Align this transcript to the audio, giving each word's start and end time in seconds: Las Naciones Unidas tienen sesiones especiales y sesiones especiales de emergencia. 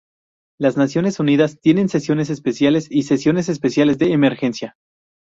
Las 0.59 0.77
Naciones 0.77 1.19
Unidas 1.19 1.59
tienen 1.61 1.87
sesiones 1.87 2.31
especiales 2.31 2.87
y 2.89 3.03
sesiones 3.03 3.49
especiales 3.49 3.99
de 3.99 4.13
emergencia. 4.13 4.75